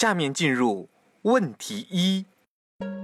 [0.00, 0.88] 下面进入
[1.24, 2.24] 问题一：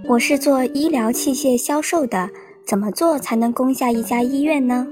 [0.09, 2.31] 我是做医疗器械销售的，
[2.67, 4.87] 怎么做才能攻下一家医院呢？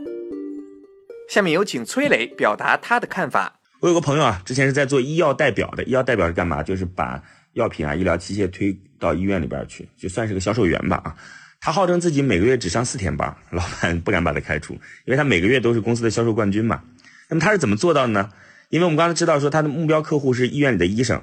[1.30, 3.58] 下面有请崔磊表达他的看法。
[3.80, 6.62] 我有个朋友啊，之前是在做医药代表的，医药代表是干嘛？
[6.62, 7.22] 就是把
[7.54, 11.16] 药品啊、医疗器械推到医院里边去，就算是个销售员吧啊。
[11.58, 14.74] 他号称自己每个月只上四天班， 老板不敢把他开除，
[15.06, 16.82] 因为他每个月都是公司的销售冠军嘛。
[17.30, 18.30] 那么他是怎么做到的呢？
[18.68, 21.22] 因为我们刚才知道说他的目标客户是医院里的医生，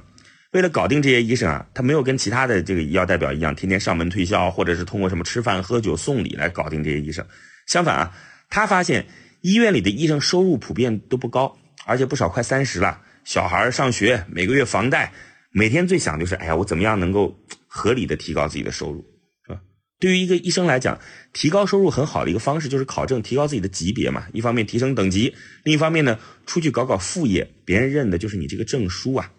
[0.51, 7.25] 为了搞定这些医生啊，他没有跟其他的这个医药代表一样，天天上门推销，或者是通过什么吃饭喝酒送礼来搞定这些医生。
[7.67, 8.17] 相反啊，
[8.49, 9.05] 他发现
[9.41, 11.57] 医院里的医生收入普遍都不高。
[11.83, 15.11] 而且不少快三十了，小孩上学，每个月房贷，
[15.51, 19.03] 每天最想就是，哎呀，我怎么样能够合理的提高自己的收入，
[19.47, 19.59] 是吧？
[19.99, 20.99] 对于一个医生来讲，
[21.33, 24.27] 提高收入很好的一个方式就是考证，提高自己的级别嘛。
[24.31, 25.33] 一方面提升等级，
[25.63, 29.31] 另一方面呢，出去搞搞副业，别人认的就是你这个证书啊。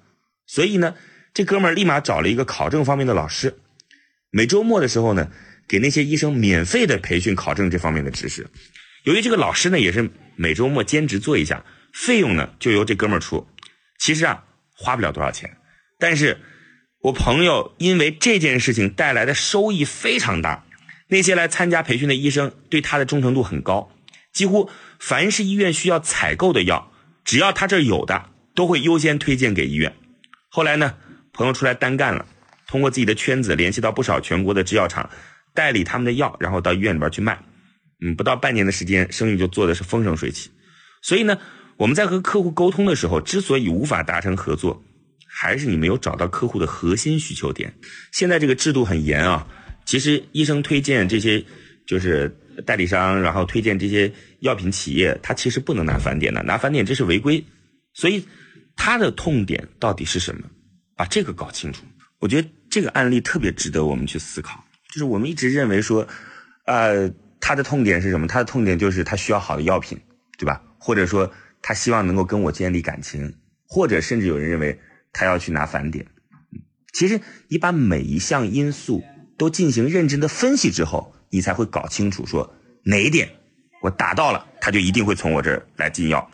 [0.54, 0.94] 所以呢，
[1.32, 3.56] 这哥们儿立马找了一个考证方面的老师，
[4.28, 5.30] 每周末的时候呢，
[5.66, 8.46] 给那些医生免费的培训考证这方面的知识。
[9.04, 11.64] 由于这个老师呢，也是每周末兼职做一下。
[11.94, 13.48] 费用呢，就由这哥们儿出。
[13.98, 14.44] 其实啊，
[14.76, 15.56] 花不了多少钱，
[15.98, 16.42] 但是
[17.00, 20.66] 我朋友因为这件事情带来的收益非常大。
[21.08, 23.90] 那些来参加培训的医生对他的忠诚度很高，
[24.34, 26.92] 几乎凡是医院需要采购的药，
[27.24, 29.94] 只要他这儿有的，都会优先推荐给医院。
[30.52, 30.94] 后来呢，
[31.32, 32.26] 朋友出来单干了，
[32.66, 35.08] 通过自己的圈子联系到不少全国的制药厂，
[35.54, 37.42] 代理他们的药，然后到医院里边去卖。
[38.04, 40.50] 嗯，不到半年的时间，生意就做的是风生水起。
[41.00, 41.38] 所以呢。
[41.78, 44.80] 我们在和客户沟通的时候，之所以无法达成合作，
[45.26, 47.74] 还是你没有找到客户的核心需求点。
[48.12, 49.44] 现在这个制度很严啊，
[49.84, 51.42] 其实医生推荐这些
[51.84, 52.28] 就是
[52.64, 57.42] 代理商，然后推荐这些药品企业，他其实不能拿返点的，拿返点这是违规。
[57.94, 58.24] 所以
[58.76, 60.42] 他的痛点到底是什么？
[60.96, 61.84] 把这个搞清楚。
[62.18, 64.64] 我觉得这个案例特别值得我们去思考。
[64.90, 66.06] 就是我们一直认为说，
[66.66, 67.10] 呃，
[67.40, 68.26] 他的痛点是什么？
[68.26, 69.98] 他的痛点就是他需要好的药品，
[70.38, 70.62] 对吧？
[70.78, 71.32] 或者说。
[71.64, 73.36] 他希望能够跟我建立感情，
[73.68, 74.80] 或者甚至有人认为
[75.12, 76.04] 他要去拿返点。
[76.92, 79.04] 其实你把每一项因素
[79.38, 82.52] 都进行认真的分析之后，你才会搞清楚说
[82.82, 83.30] 哪一点
[83.80, 86.28] 我达到了，他就一定会从我这儿来进药。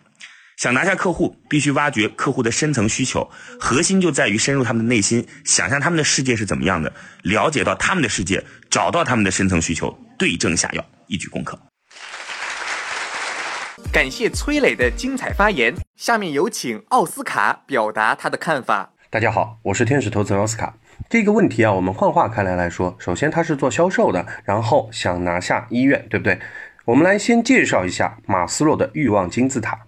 [0.58, 3.30] 想拿下客户，必须挖掘客户的深层需求，
[3.60, 6.92] 核心就在于深入他们的内心，想象他们的世界是怎么样的，
[7.22, 11.56] 了解到他们的世界，找到他们的深层需求，对症下药，一举攻克。
[13.92, 15.72] 感谢崔磊的精彩发言。
[15.94, 18.90] 下面有请奥斯卡表达他的看法。
[19.10, 20.75] 大家好，我是天使投资人奥斯卡。
[21.08, 26.40] 这个问题啊，我们幻化开来来说，首先他是做销售的，然后想拿下医院，对不对？
[26.84, 29.78] 我们来先介绍一下马斯洛的欲望金字塔。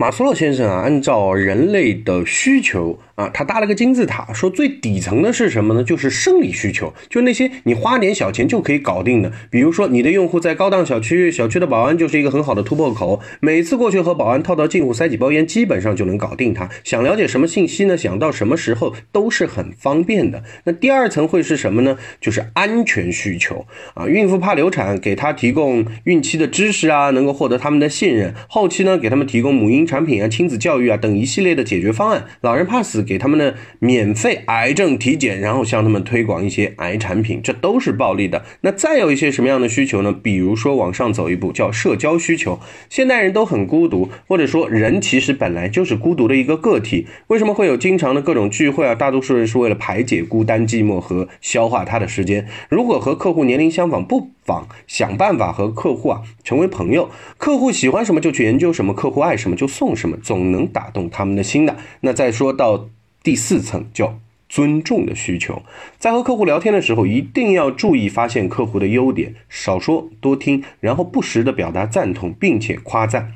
[0.00, 2.96] 马斯洛先生啊，按照人类的需求。
[3.18, 5.82] 啊，他搭了个金字塔，说最底层的是什么呢？
[5.82, 9.32] 就是生理需求，就那些你花点小钱就可以搞定的。
[9.50, 16.68] 比如说，你的用户在高档小区，小区的保安就是一个很好的突破口，每次过去和保安套到近乎塞几包烟，基本上就能搞定他。
[16.84, 17.96] 想了解什么信息呢？
[17.96, 20.44] 想到什么时候都是很方便的。
[20.62, 21.98] 那第二层会是什么呢？
[22.20, 28.32] 就是安全需求啊，孕妇怕流产，给她提供孕期的知识啊，能够获得他们的信任。
[28.48, 32.24] 后期呢，给他们提供母婴产品啊、亲子教育啊等一系列的解决方案。
[32.42, 33.04] 老人怕死。
[33.08, 38.44] 给他们的免费癌症体检，然后向他们推广一些癌产品，这都是暴利的。
[38.60, 40.12] 那再有一些什么样的需求呢？
[40.12, 42.60] 比如说往上走一步，叫社交需求。
[42.90, 47.06] 现代人都很孤独，或者说人其实本来就是孤独的一个个体。
[47.28, 48.94] 为什么会有经常的各种聚会啊？
[48.94, 52.46] 大多数人是为了排解孤单寂寞和消化他的时间。
[52.68, 57.08] 如果和客户年龄相仿，不妨想办法和客户啊成为朋友。
[57.38, 61.76] 客户喜欢什么就去研究什么，客户爱什么就送什么，总能打动他们的心的。
[62.00, 62.88] 那再说到。
[63.22, 64.18] 第四层叫
[64.48, 65.62] 尊重的需求，
[65.98, 73.32] 在和客户聊天的时候，一定要注意发现客户的优点，少说多听，然后不时的表达赞同，并且夸赞。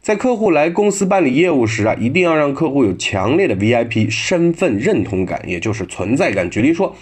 [0.00, 6.48] 在客户来公司办理业务时啊，一定要让客户有强烈的 VIP 身份认同感，也就是存在感。
[6.50, 6.96] 举例说。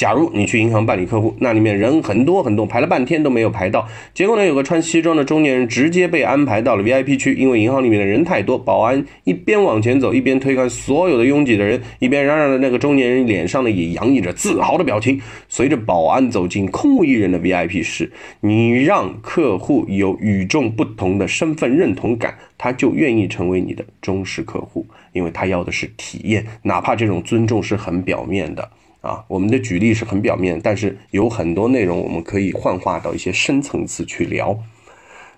[0.00, 15.20] 假如你去银行办理客户，那里面人很多很多，排了半天都没有排到，结果呢，有个穿西装的中年人直接被安排到了 VIP 区，因为银行里面的人太多，保安一边往前走，一边推开所有的拥挤的人，一边嚷嚷的那个中年人脸上呢也洋溢着自豪的表情。
[15.50, 18.10] 随着保安走进空无一人的 VIP 室，
[18.40, 28.66] 你让客户有与众不同的身份认同感，他就愿意成为你的忠实客户，因为他要的是体验，哪怕这种尊重是很表面的。
[29.00, 34.58] 啊，我们的举例是很表面，但是有很多内容我们可以幻化到一些深层次去聊。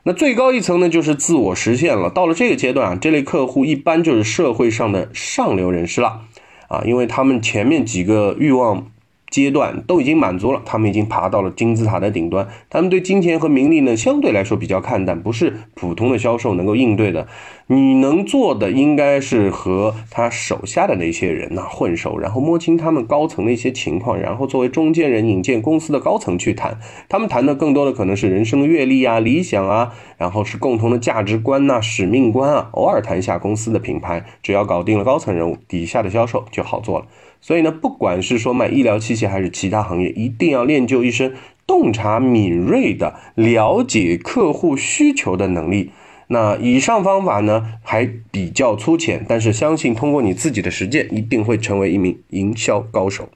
[0.04, 2.10] 那最高一层呢，就是自我实现了。
[2.10, 6.22] 到了这个阶段啊，这类客户一般就是社会上的上流人士了
[6.68, 8.91] 啊，因为他们前面几个欲望。
[9.32, 12.46] 阶段都已经满足了，他们已经爬到了金字塔的顶端。
[12.70, 17.26] 他们对金钱和名利呢，相对来说比较看淡，不是普通的销售能够应对的。
[17.68, 26.78] 你能做的应该是和他手下的那些人呐混熟，然后摸清他们高层的一些情况，然后作为中间人引荐公司的高层去谈。
[27.08, 34.26] 他们谈的更多的可能是人生的阅历啊、理想啊，然后是共同的价值观呐、使命观啊，偶尔谈一下公司的品牌。
[34.42, 37.06] 只要搞定了高层人物，底下的销售就好做了。
[37.42, 41.34] 所以呢，不管是说卖医疗器械还是其他行业，一定要练就一身
[41.66, 45.90] 洞察敏锐的了解客户需求的能力。
[46.28, 53.28] 那以上方法呢，还比较粗浅，但是相信通过你自己的实践，一定会成为一名营销高手。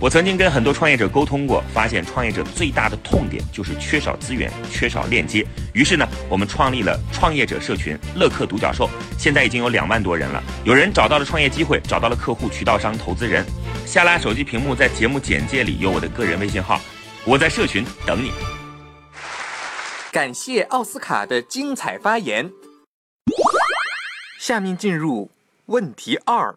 [0.00, 5.46] 我曾经跟很多创业者沟通过，发现创业者最大的痛点就是缺少资源、缺少链接。
[5.74, 8.88] 于是呢，我们创立了创业者社群“乐客独角兽”，
[9.18, 10.42] 现在已经有两万多人了。
[10.64, 13.44] 有人找到了创业机会，找到了客户、渠道商、投资人。
[13.84, 16.80] 下拉手机屏幕，在节目简介里有我的个人微信号，
[17.26, 18.32] 我在社群等你。
[20.10, 22.50] 感谢奥斯卡的精彩发言。
[24.40, 25.30] 下面进入
[25.70, 26.52] 问题二。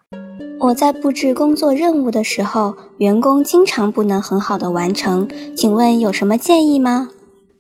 [0.59, 7.09] 我在布置工作任务的时候，员工经常不能很好的完成，请问有什么建议吗？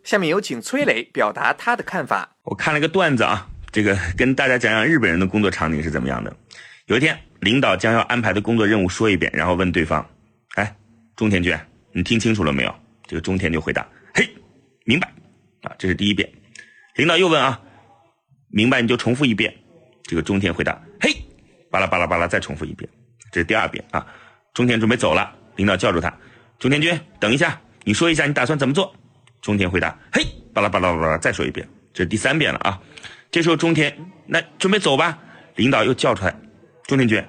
[0.03, 2.35] 下面有请崔磊表达他的看法。
[2.45, 6.35] 我看了个段子啊，这个跟大家讲讲日本人的工作场景是怎么样的。
[6.87, 10.03] 有一天，领导将要安排的工作任务说一遍，然后问对方
[10.57, 10.75] ：“哎，
[11.15, 11.55] 中田君，
[11.91, 12.73] 你听清楚了没有？”
[13.05, 14.27] 这个中田就回答：“嘿，
[14.85, 15.07] 明白。”
[15.61, 16.27] 啊，这是第一遍。
[16.95, 17.61] 领导又问啊
[18.49, 19.53] ：“明白你就重复一遍。”
[20.01, 20.81] 这个中田回答：“嘿。”
[21.73, 22.87] 巴拉巴拉巴拉，再重复一遍，
[23.31, 24.05] 这是第二遍啊。
[24.53, 26.15] 中田准备走了，领导叫住他
[26.59, 28.95] ：“中田君，等一下，你说一下你打算怎么做。”
[29.41, 30.23] 中田回答：“嘿，
[30.53, 32.79] 巴拉巴拉巴拉，再说一遍，这是第三遍了啊。”
[33.31, 33.91] 这时候中田
[34.27, 35.17] 那准备走吧，
[35.55, 36.39] 领导又叫出来
[36.85, 37.25] ：“中田君，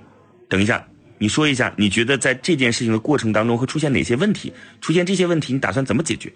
[0.51, 0.87] 等一下，
[1.17, 4.53] 你说一下，你觉得在这件事情的过程当中会出现哪些问题？
[4.83, 6.31] 出现这些问题，你打算怎么解决？”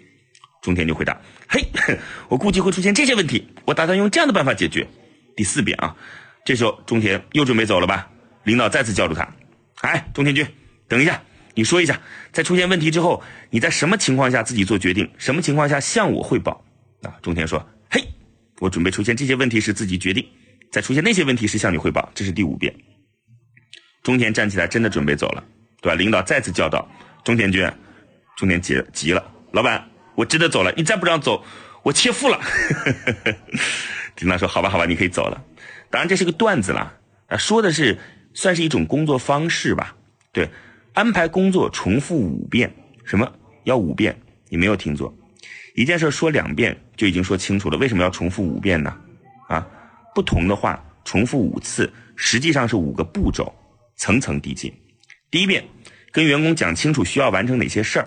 [0.63, 1.15] 中田就回答
[1.47, 1.63] ：“嘿，
[2.27, 4.87] 我估计会出现这些问题，我打算用这样的办法解决。”
[5.37, 5.95] 第四遍啊。
[6.45, 8.09] 这时候，中田又准备走了吧？
[8.43, 9.27] 领导再次叫住他
[9.81, 10.47] ：“哎，中田君，
[10.87, 11.21] 等一下，
[11.53, 11.99] 你说一下，
[12.31, 15.07] 在出现问题之后，你在什么情况下自己做决定？
[15.17, 16.63] 什么情况下向我汇报？”
[17.03, 18.03] 啊，中田说：“嘿，
[18.59, 20.25] 我准备出现这些问题时自己决定，
[20.71, 22.73] 在出现那些问题时向你汇报。”这是第五遍。
[24.01, 25.43] 中田站起来，真的准备走了，
[25.81, 25.95] 对吧？
[25.95, 26.89] 领导再次叫道
[27.23, 27.69] ：“中田君，
[28.37, 31.43] 中田急急了，老板，我真的走了，你再不让走，
[31.83, 32.39] 我切腹了。
[34.19, 35.43] ”领导说：“好吧，好吧，你可以走了。”
[35.89, 36.93] 当然这是个段子啦，
[37.27, 37.97] 啊，说的是
[38.33, 39.95] 算是一种工作方式吧。
[40.31, 40.49] 对，
[40.93, 42.71] 安排工作重复五遍，
[43.03, 43.31] 什么
[43.63, 44.15] 要五遍？
[44.49, 45.13] 你没有听错，
[45.75, 47.77] 一件事说两遍就已经说清楚了。
[47.77, 48.95] 为什么要重复五遍呢？
[49.47, 49.65] 啊，
[50.13, 53.53] 不同的话重复五次，实际上是五个步骤，
[53.95, 54.71] 层层递进。
[55.31, 55.63] 第一遍，
[56.11, 58.05] 跟员工讲清楚需要完成哪些事儿；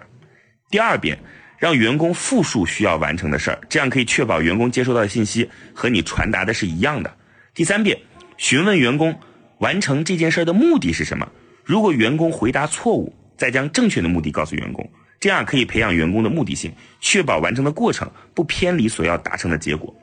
[0.71, 1.19] 第二遍，
[1.59, 7.17] 让员工复述需要完成的事儿，这样可以确保员工接收到的信息和你传达的是一样的。
[7.55, 7.99] 第三遍，
[8.39, 9.15] 询问员工
[9.59, 11.29] 完成这件事的目的是什么？
[11.65, 14.91] 如果员工回答错误，再将正确的目的告诉员工，
[15.21, 19.95] 这样可以培养员工的目的性，确保完成的过程不偏离所要达成的结果。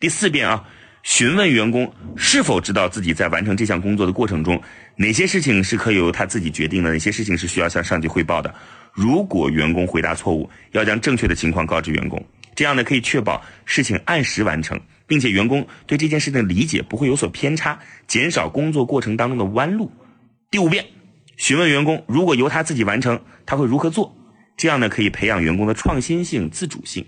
[0.00, 0.64] 第四遍啊，
[1.04, 4.60] 询问员工是否知道自己在完成这项工作的过程中，
[4.96, 8.52] 哪些事情是可以由他自己决定的，哪些事情是需要向上级汇报的。
[8.92, 12.20] 如果员工回答错误，要将正确的情况告知员工，
[12.56, 14.80] 这样呢可以确保事情按时完成。
[15.06, 19.90] 并且员工对这件事的理解不会有所偏差，减少工作过程当中的弯路。
[20.50, 20.86] 第五遍，
[21.36, 24.16] 询问员工如果由他自己完成，他会如何做？
[24.56, 27.06] 这样呢可以培养员工的创新性、自主性。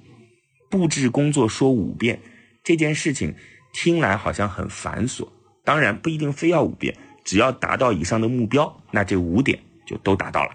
[0.71, 2.21] 布置工作说五遍，
[2.63, 3.35] 这件事情
[3.73, 5.27] 听来好像很繁琐，
[5.65, 10.53] 当然不一定非要五遍，只要达到以上的目标，那这五点就都达到了。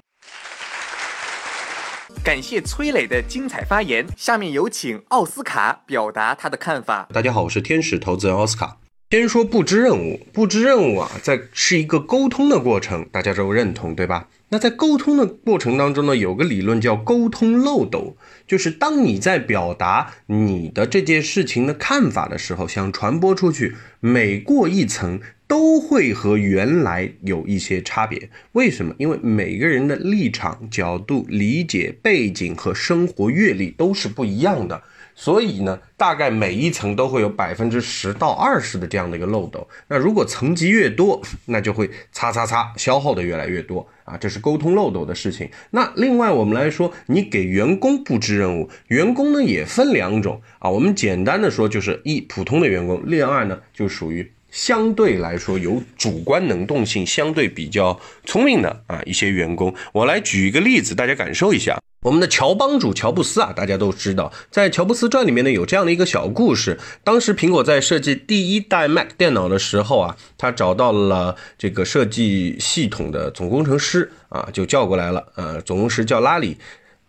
[2.22, 4.06] 感谢崔磊的精彩发言。
[4.18, 7.08] 下面有请奥斯卡表达他的看法。
[7.14, 8.80] 大家好，我是天使投资人奥斯卡。
[9.12, 14.28] 先说布置任务，布置任务啊，在是一个沟通的过程，大家都认同对吧？
[14.50, 18.18] 那在沟通的过程当中呢，有个理论叫沟通漏斗，
[18.48, 28.30] 就是当你在表达你的这件事情的看法的时候，想传播出去，每过一层都会和原来有一些差别。
[28.54, 28.94] 为什么？
[28.98, 34.82] 因为每个人的立场、角度、理解、背景和生活阅历都是不一样的。
[35.16, 39.68] 所以呢，大概每一层都会有百分之十到二十的这样的一个漏斗。
[39.88, 45.48] 那如果层级越多，那就会擦擦擦消耗的越来越多啊，这是沟通漏斗的事情。
[45.70, 50.68] 那另外我们来说，你给员工布置任务，员工呢也分两种啊。
[50.72, 59.74] 我们简单的说，就是一普通的员工，另二呢就属于相对来说有主观能动性相对比较聪明的啊一些员工。
[59.92, 61.78] 我来举一个例子，大家感受一下。
[62.04, 66.78] 我们的乔帮主乔布斯啊，大家都知道，在《乔布斯传》里面呢有这样的一个小故事。
[67.04, 75.26] 当时苹果在设计第一代 Mac 电脑的时候啊，他找到了这个设计系统的总工程师啊，就叫过来了。
[75.36, 76.58] 呃，总工程师叫拉里。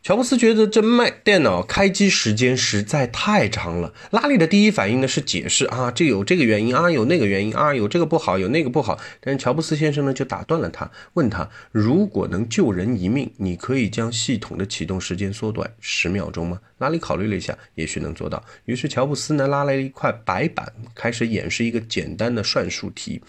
[0.04, 3.94] 乔布斯觉得这 Mac 电脑开机时间实在太长了。
[4.10, 9.00] 拉里的第一反应呢是解释啊，这有这个原因啊，有那个原因啊，有这个不好，有那个不好。
[9.22, 16.60] 但是乔布斯先生呢就打断了他，问他：如果能救人一命，你可以将系统的启动时间缩短十秒钟吗？
[16.76, 18.44] 拉里考虑了一下，也许能做到。
[18.66, 23.22] 于是乔布斯呢拉来了一块白板，开始演示一个简单的算术题：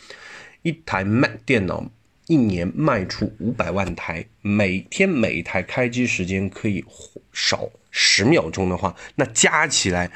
[0.63, 1.89] 一台 Mac 电脑。
[2.27, 6.83] 一年卖出五百万台，每天每台开机时间可以
[7.31, 10.09] 少十秒钟的话，那加起来，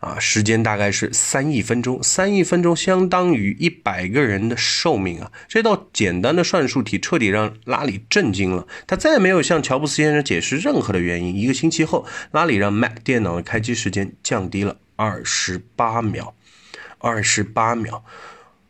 [0.00, 2.00] 啊，时间大概是三亿分钟。
[2.02, 5.32] 三亿分钟相当于一百个人的寿命啊！
[5.48, 8.66] 这道简单的算术题彻底让拉里震惊了。
[8.86, 11.34] 他再也没有向乔布斯先生解释任何的原因。
[11.34, 16.34] 一个星期后，拉里让 Mac 电脑的开机时间降低了二十八秒，
[16.98, 18.04] 二十八秒。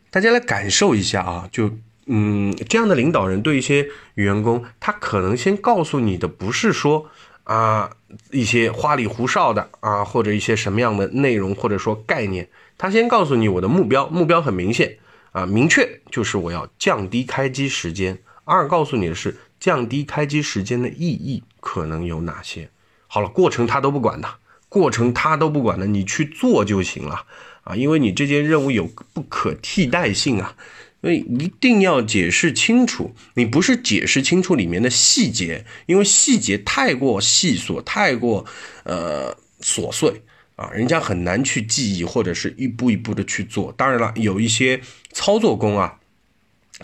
[0.09, 1.77] 大家来感受一下啊，就。
[2.07, 7.09] 嗯，这样的领导人对一些员工，他可能先告诉你的不是说
[7.43, 7.91] 啊
[8.31, 12.47] 一些花里胡哨的啊，或者一些什么样的内容或者说概念，
[12.77, 14.97] 他先告诉你我的目标，目标很明显
[15.33, 18.17] 啊，明确就是我要降低开机时间。
[18.45, 22.69] 二告诉你的是降低开机时间的意义可能有哪些。
[23.07, 24.29] 好了，过程他都不管的，
[24.69, 27.25] 过程他都不管的，你去做就行了
[27.63, 30.55] 啊，因为你这件任务有不可替代性啊。
[31.01, 38.45] 所以一定要解释清楚，你不是解释清楚里面的细节，因为细节太过细琐，太过
[38.83, 40.21] 呃琐碎
[40.55, 43.71] 啊，人家很难去记忆或者是一步一步的去做。
[43.77, 45.96] 当然了，有一些操作工啊。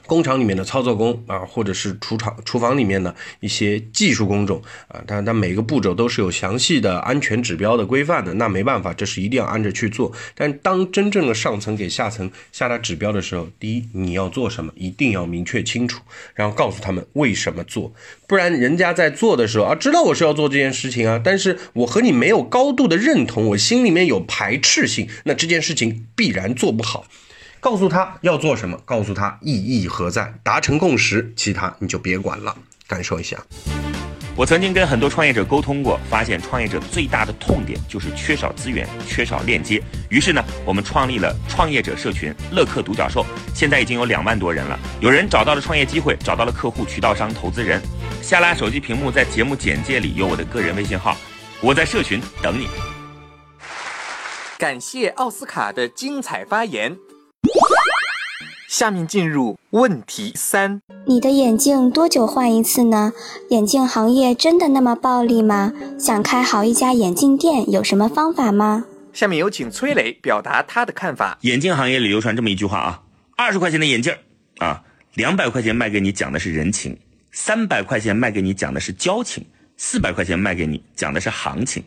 [0.05, 8.33] 工厂里面的操作工啊，或者是厨厂、厨房里面的一些技术工种啊，但它每个步骤都是有详细的安全指标的规范的。
[8.33, 10.11] 那没办法，这是一定要按着去做。
[10.35, 16.01] 但当真正的上层给下层下达指标的时候，第一你要做什么，一定要明确清楚，
[16.33, 17.93] 然后告诉他们为什么做，
[18.27, 27.05] 不然人家在做的时候啊，知道我是要做这件事情啊，但是我和你没有高度的认同，我心里面有排斥性，那这件事情必然做不好。
[27.63, 32.53] 告诉他要做什么，告诉他意义何在，达成共识，其他你就别管了。
[32.85, 33.37] 感受一下，
[34.35, 39.81] 我曾经跟很多创业者沟通过，发现创业者最大的痛点就是缺少资源，缺少链接。
[40.09, 44.77] 于是呢，我们创立了创业者社群乐客独角兽，现在已经有两万多人了。
[44.99, 47.81] 有人找到了创业机会，找到了客户、渠道商、投资人。
[48.21, 51.15] 下拉手机屏幕，在节目简介里有我的个人微信号，
[51.61, 52.67] 我在社群等你。
[54.59, 56.97] 感谢奥斯卡的精彩发言。
[58.73, 63.13] 下面进入问题三：你的眼镜多久换一次呢？
[63.51, 65.71] 眼镜行业真的那么暴利吗？
[65.99, 68.85] 想开好一家眼镜店，有什么方法吗？
[69.13, 71.37] 下面有请崔磊表达他的看法。
[71.41, 73.03] 眼镜行业里流传这么一句话啊：
[73.37, 74.11] 二十块钱的眼镜
[74.57, 74.81] 啊，
[75.13, 76.97] 两百块钱卖给你讲的是人情，
[77.31, 79.45] 三百块钱卖给你讲的是交情，
[79.77, 81.83] 四百块钱卖给你讲的是行情。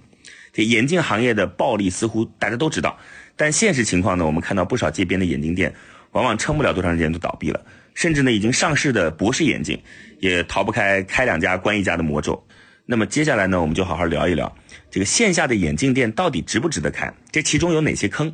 [0.52, 2.96] 这眼镜行业的暴利似乎大家都知道，
[3.34, 4.24] 但现实情况呢？
[4.24, 5.74] 我们看到不少街边的眼镜店。
[6.16, 7.60] 往往撑不了多长时间就倒闭了，
[7.92, 9.78] 甚至呢，已经上市的博士眼镜
[10.18, 12.42] 也逃不开开两家关一家的魔咒。
[12.86, 14.50] 那么接下来呢，我们就好好聊一聊
[14.90, 17.12] 这个线下的眼镜店到底值不值得开？
[17.30, 18.32] 这其中有哪些坑？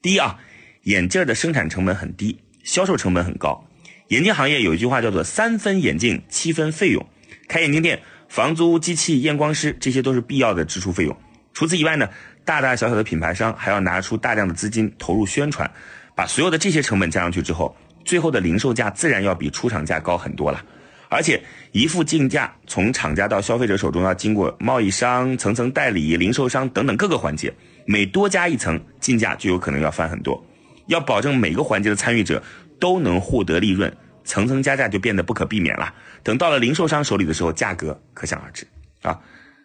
[0.00, 0.38] 第一啊，
[0.84, 3.62] 眼镜的生产成本很低，销售成本很高。
[4.08, 7.06] 眼镜行业有一句话叫做“三分眼镜，七分费用”。
[7.46, 8.00] 开眼镜店，
[8.30, 11.14] 房租、机器、验光师，这些都是必要的支出费用。
[11.52, 12.08] 除此以外呢，
[12.46, 15.70] 大大小小的品牌商还要拿出大量的资金投入宣传。
[16.14, 20.62] 把所有的这些成本加上去之后，最后的零售价自然要比出厂价高很多了。
[21.08, 27.52] 而且一副镜架从厂家到消费者手中要经过贸易商、层层代理、零售商等等各个环节，
[27.84, 30.40] 每多加一层，进价就有可能要翻很多。
[30.86, 32.40] 要保证每个环节的参与者
[32.78, 33.92] 都能获得利润，
[34.24, 35.92] 层层加价就变得不可避免了。
[36.22, 38.64] 等到了零售商手里的时候，价格可想而知
[39.02, 39.18] 啊。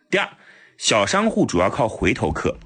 [0.09, 0.27] 第二，
[0.77, 2.57] 小商户主要靠回头客，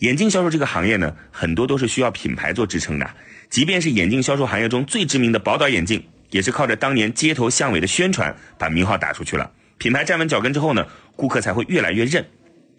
[0.00, 3.10] 眼镜销售这个行业呢，很多都是需要品牌做支撑的。
[3.48, 9.50] 即便是眼镜销售行业中最知名的宝岛眼镜，也是靠着当年街头巷尾的宣传把名号打出去了。
[9.78, 12.26] 品牌站稳脚跟之后呢，顾客才会越来越认，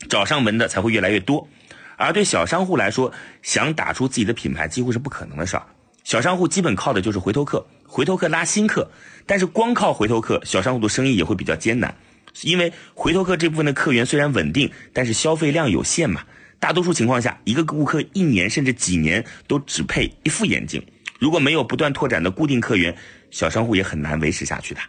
[0.10, 1.48] 找上门的才会越来越多。
[1.96, 5.66] 而对小商户来说，想打出自己的品牌几乎是不可能的事儿。
[6.04, 8.92] 小商户基本靠的就是回头客，回头客拉新客。
[9.26, 11.96] 但是光靠回头客，小商户的生意也会比较艰难，
[12.44, 16.22] 因为回头客这部分的客源虽然稳定，但是消费量有限嘛。
[16.60, 20.84] 大多数情况下，一个顾客一年甚至几年都只配一副眼镜。
[21.20, 22.96] 如果没有不断拓展的固定客源，
[23.32, 24.82] 小商户也很难维持下去的。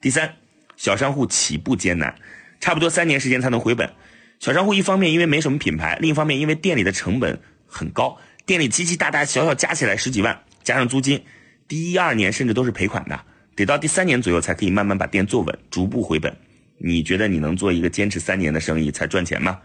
[0.00, 0.34] 第三，
[0.76, 2.14] 小商户起步艰难，
[2.60, 3.88] 差不多三年时间才能回本。
[4.38, 11.22] 小商户一方面因为没什么品牌，另一方面因为店里的成本很高，店里机器大大小小加起来十几万，加上租金，
[11.68, 13.20] 第一二年甚至都是赔款的，
[13.54, 16.34] 得到第三年左右才可以慢慢把店做稳，逐步回本。
[16.78, 19.58] 你觉得你能做一个坚持三年的生意才赚钱吗？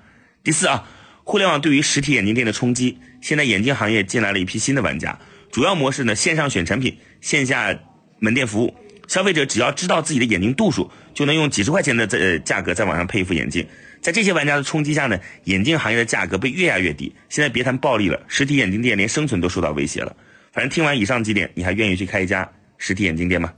[0.43, 0.87] 第四啊。
[1.25, 5.17] 互联网对于实体眼镜店的冲击，现在眼镜行业进来了一批新的玩家。
[5.51, 7.75] 主要模式呢，线上选产品，线下
[8.19, 8.73] 门店服务。
[9.07, 13.67] 消费者只要知道自己的眼睛度数，就能用几十块钱的这价格在网上配一副眼镜。
[14.01, 17.13] 在这些玩家的冲击下呢，眼镜行业的价格被越压越低。
[17.27, 20.15] 现在别谈暴利了，实体眼镜店连生存都受到威胁了。
[20.53, 23.51] 反正听完以上几点，你还愿意去开一家实体眼镜店吗？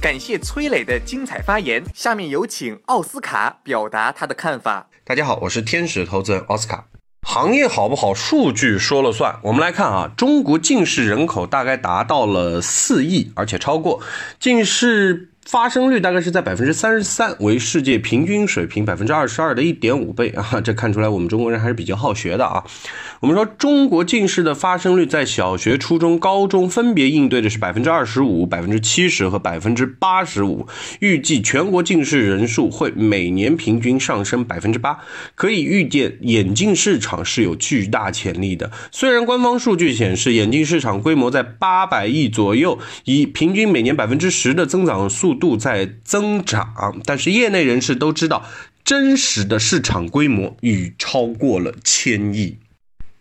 [0.00, 1.82] 感谢崔磊的精彩发言。
[1.92, 4.88] 下面有请奥斯卡表达他的看法。
[5.04, 6.86] 大家好，我是天使投资人奥斯卡。
[7.26, 9.40] 行业好不好，数据说了算。
[9.42, 14.00] 我们来看啊，中国近视人口大概达到了四亿，而且超过
[14.38, 15.31] 近视。
[15.44, 20.60] 发生率大概是在百分之三十三，为世界平均水平百分之二十二的一点五倍啊！
[20.62, 22.64] 这看出来我们中国人还是比较好学的啊。
[23.20, 30.66] 我们说中国近视的发生率在小学、初中、高中分别应对的是百分之二十五、百分之七十和百分之八十五。
[31.00, 35.00] 预计全国近视人数会每年平均上升百分之八，
[35.34, 38.70] 可以预见眼镜市场是有巨大潜力的。
[38.92, 45.31] 虽然官方数据显示眼镜市场规模在八百亿左右，以平均每年百分之十的增长速。
[45.34, 48.44] 度在增长，但是业内人士都知道，
[48.84, 52.58] 真实的市场规模已超过了千亿。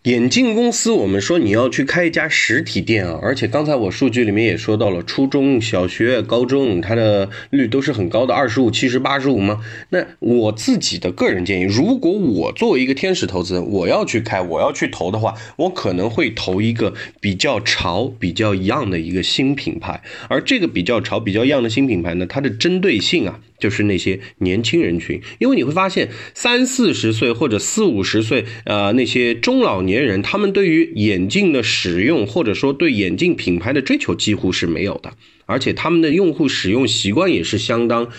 [0.05, 9.63] 眼镜公司，我们说你要去开一家实体店啊，而且刚才我数据里面也说到了，初中小学、高中它的率都是很高的，二十五、七十、八十五吗？
[9.89, 23.39] 那我自己的个人建议，如果我作为一个天使投资人，我要去开，我要去投的话，我可能会投一个比较潮、比较一样的一个新品牌，而这个比较潮、比较一样的新品牌呢，它的针对性啊。
[23.61, 35.13] 就是那些年轻人群，因为你会发现三四十岁或者四五十岁，呃，那些中老年人，他们对于眼镜的使用，或者说对眼镜品牌的追求几乎是没有的，
[35.45, 38.09] 而且他们的用户使用习惯也是相当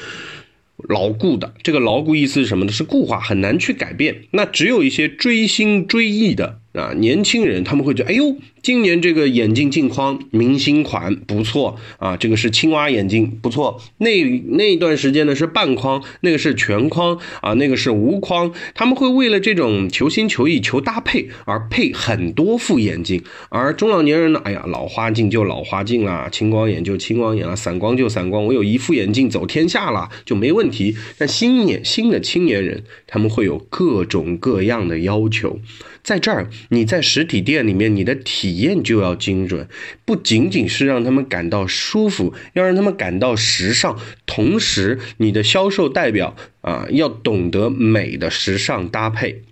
[0.76, 1.52] 牢固的。
[1.62, 2.72] 这个牢固意思是什么呢？
[2.72, 4.22] 是固化，很难去改变。
[4.30, 6.61] 那只有一些追星追忆的。
[6.72, 13.80] 啊，年轻人他们会觉得，哎呦，今年这个眼镜镜框明星款不错啊，这个是青蛙眼镜不错。
[13.98, 18.52] 那那一段时间呢是半框，那个是全框啊，那个是无框。
[18.74, 23.22] 他们会为了这种求新求异、求搭配而配很多副眼镜。
[23.50, 30.96] 而中老年人呢，哎呀，老花镜就老花镜啦，青光眼就青光眼啦，散光就散光，我有一副眼镜走天下了就没问题。
[31.18, 35.60] 但新年新的青年人，他们会有各种各样的要求。
[36.02, 39.68] 在这儿，你在实体店里面，你的体验就要精准，
[40.04, 49.42] 不仅仅是让他们感到舒服，要让他们感到时尚，同时你的销售代表啊，要懂得美的时尚搭配。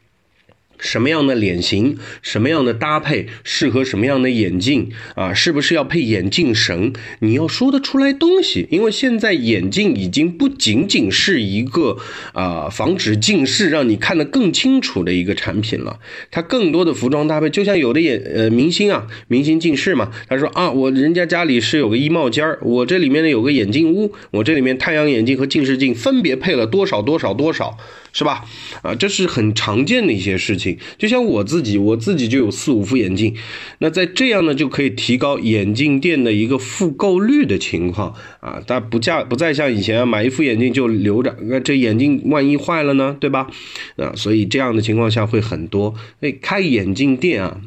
[0.81, 5.33] 什么样的脸型，什么样的搭配适合什么样的眼镜啊？
[5.33, 6.93] 是不是要配眼镜绳？
[7.21, 11.99] 你要说得出来东西，因为现在眼镜已经不仅仅是一个
[12.33, 15.99] 啊防止近视，让你看得更清楚的一个产品了。
[16.31, 27.77] 它更多的服装搭配，就像有的眼呃明星啊，明星近视嘛，他说啊，我人家家里是有个衣帽间儿，我这里面呢有个眼镜屋，我这里面太阳眼镜和近视镜分别配了多少多少多少。
[28.13, 28.45] 是吧？
[28.83, 30.70] 啊，这是很常见的一些事情。
[30.99, 33.35] 就像我自己，我自己就有四五副眼镜。
[33.79, 38.63] 那在这样呢，就可以提高眼镜店的一个复购率的情况啊。
[38.67, 43.49] 但不价不再像以前，买一副眼镜就留着，那这眼镜万一坏了呢，对吧？
[43.97, 45.95] 啊，所以这样的情况下会很多。
[46.21, 47.61] 哎，开眼镜店啊。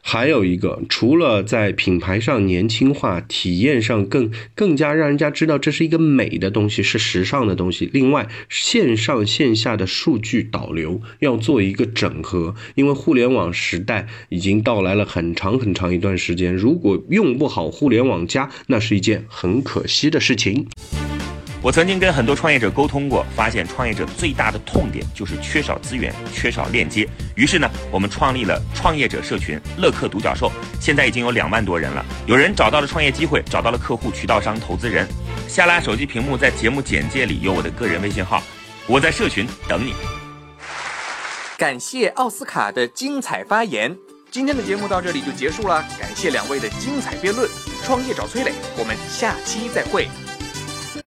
[0.00, 7.90] 还有一个，除了在品牌上年轻化、体验上更更加让人家知道这是一个美的东西，是时尚的东西。
[7.92, 20.66] 另外，线上线下的数据导流要做一个整合，因为互联网时代已经到来了很长很长一段时间，如果用不好互联网加，那是一件很可惜的事情。
[21.66, 27.08] 我曾经跟很多创业者沟通过，发现创业者最大的痛点就是缺少资源、缺少链接。
[27.34, 30.48] 于是呢，我们创立了创业者社群“乐客独角兽”，
[30.80, 32.06] 现在已经有两万多人了。
[32.24, 35.08] 有人找到了创业机会，找到了客户、渠道商、投资人。
[35.48, 38.40] 下拉手机屏幕，在节目简介里有我的个人微信号，
[38.86, 39.92] 我在社群等你。
[41.58, 43.92] 感谢奥斯卡的精彩发言，
[44.30, 45.84] 今天的节目到这里就结束了。
[45.98, 47.50] 感谢两位的精彩辩论，
[47.82, 50.06] 创业找崔磊，我们下期再会。